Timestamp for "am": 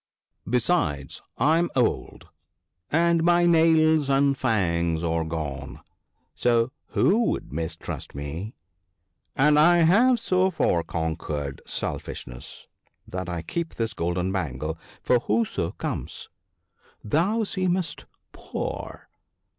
1.59-1.69